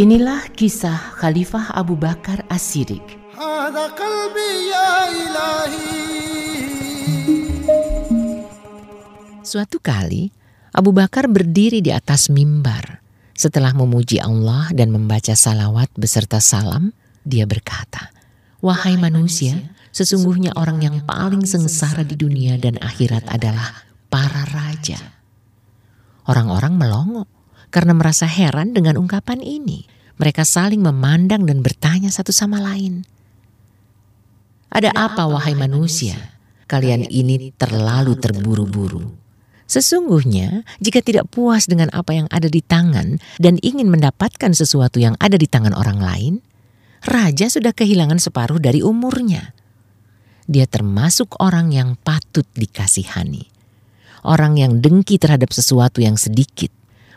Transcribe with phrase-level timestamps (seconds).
[0.00, 3.04] Inilah kisah Khalifah Abu Bakar As-Siddiq.
[9.44, 10.32] Suatu kali,
[10.72, 13.04] Abu Bakar berdiri di atas mimbar.
[13.36, 16.96] Setelah memuji Allah dan membaca salawat beserta salam,
[17.28, 18.08] dia berkata,
[18.64, 24.98] Wahai manusia, sesungguhnya orang yang paling sengsara di dunia dan akhirat adalah para raja.
[26.26, 27.24] Orang-orang melongo
[27.70, 29.86] karena merasa heran dengan ungkapan ini,
[30.18, 33.06] mereka saling memandang dan bertanya satu sama lain.
[34.70, 36.38] Ada apa wahai manusia?
[36.70, 39.02] Kalian ini terlalu terburu-buru.
[39.70, 45.14] Sesungguhnya, jika tidak puas dengan apa yang ada di tangan dan ingin mendapatkan sesuatu yang
[45.22, 46.34] ada di tangan orang lain,
[47.06, 49.54] raja sudah kehilangan separuh dari umurnya.
[50.50, 53.46] Dia termasuk orang yang patut dikasihani,
[54.24, 56.68] orang yang dengki terhadap sesuatu yang sedikit,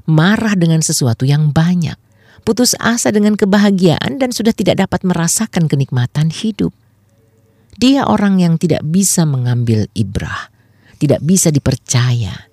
[0.07, 1.95] marah dengan sesuatu yang banyak,
[2.43, 6.71] putus asa dengan kebahagiaan dan sudah tidak dapat merasakan kenikmatan hidup.
[7.79, 10.53] Dia orang yang tidak bisa mengambil ibrah,
[11.01, 12.47] tidak bisa dipercaya.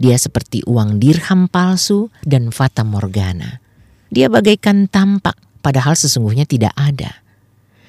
[0.00, 3.60] Dia seperti uang dirham palsu dan fata morgana.
[4.08, 7.20] Dia bagaikan tampak padahal sesungguhnya tidak ada.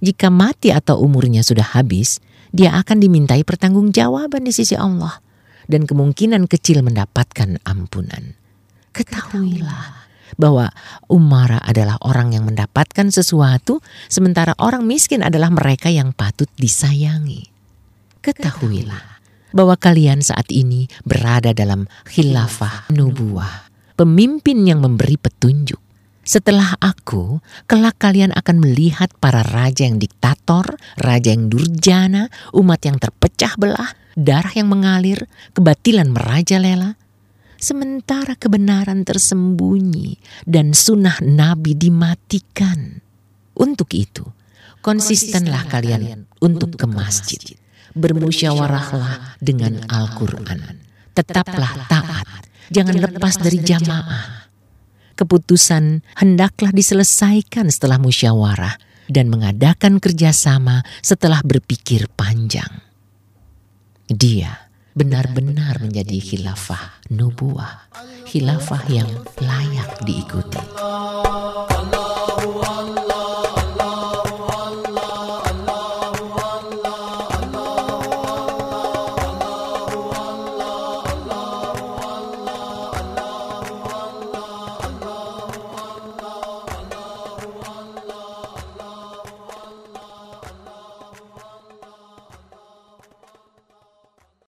[0.02, 2.18] Jika mati atau umurnya sudah habis,
[2.52, 5.22] dia akan dimintai pertanggungjawaban di sisi Allah
[5.68, 8.38] dan kemungkinan kecil mendapatkan ampunan.
[8.92, 10.02] Ketahuilah
[10.40, 10.72] bahwa
[11.12, 17.52] umara adalah orang yang mendapatkan sesuatu, sementara orang miskin adalah mereka yang patut disayangi.
[18.22, 19.20] Ketahuilah
[19.52, 23.68] bahwa kalian saat ini berada dalam khilafah nubuah,
[24.00, 25.91] pemimpin yang memberi petunjuk.
[26.22, 33.02] Setelah aku, kelak kalian akan melihat para raja yang diktator, raja yang durjana, umat yang
[33.02, 35.26] terpecah belah, darah yang mengalir,
[35.58, 36.94] kebatilan merajalela,
[37.58, 43.02] sementara kebenaran tersembunyi dan sunnah Nabi dimatikan.
[43.58, 44.26] Untuk itu,
[44.86, 47.42] konsistenlah kalian untuk ke masjid.
[47.98, 50.86] Bermusyawarahlah dengan Al-Quran.
[51.18, 54.41] Tetaplah taat, jangan lepas dari jamaah.
[55.16, 58.76] Keputusan hendaklah diselesaikan setelah musyawarah
[59.12, 62.70] dan mengadakan kerjasama setelah berpikir panjang.
[64.08, 67.92] Dia benar-benar menjadi khilafah nubuah,
[68.28, 69.08] khilafah yang
[69.40, 70.64] layak diikuti.